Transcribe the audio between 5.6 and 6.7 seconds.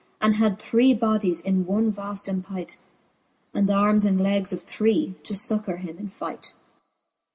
him in fight.